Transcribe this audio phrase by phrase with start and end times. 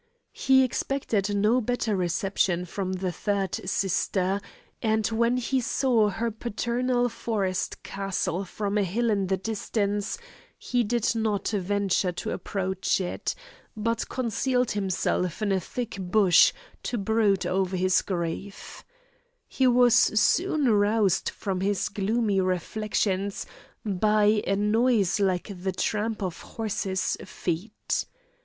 [0.33, 4.41] He expected no better reception from the third sister,
[4.81, 10.17] and when he saw her paternal forest castle from a hill in the distance,
[10.57, 13.35] he did not venture to approach it,
[13.77, 18.83] but concealed himself in a thick bush to brood over his grief.
[19.47, 23.45] He was soon roused from his gloomy reflections
[23.85, 28.07] by a noise like the tramp of horses' feet.